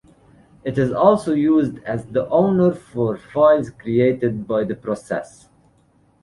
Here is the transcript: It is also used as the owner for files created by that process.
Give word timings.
It 0.63 0.79
is 0.79 0.91
also 0.91 1.33
used 1.35 1.77
as 1.83 2.07
the 2.07 2.27
owner 2.29 2.71
for 2.73 3.15
files 3.17 3.69
created 3.69 4.47
by 4.47 4.63
that 4.63 4.81
process. 4.81 5.47